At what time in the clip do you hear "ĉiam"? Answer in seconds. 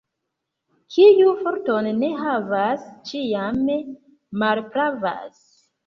3.13-3.63